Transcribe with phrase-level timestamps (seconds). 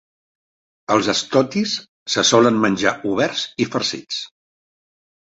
[0.93, 1.73] Els stotties
[2.13, 4.23] se solen menjar oberts i farcits.